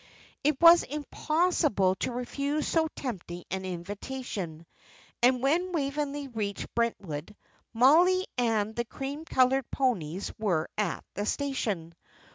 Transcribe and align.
It 0.43 0.59
was 0.59 0.81
impossible 0.81 1.93
to 1.97 2.11
refuse 2.11 2.67
so 2.67 2.87
tempting 2.95 3.43
an 3.51 3.65
invitation; 3.65 4.65
and 5.21 5.43
when 5.43 5.73
Waveney 5.73 6.27
reached 6.29 6.73
Brentwood 6.73 7.35
Mollie 7.71 8.25
and 8.35 8.75
the 8.75 8.85
cream 8.85 9.25
coloured 9.25 9.69
ponies 9.69 10.31
were 10.39 10.67
at 10.75 11.05
the 11.13 11.27
station. 11.27 11.93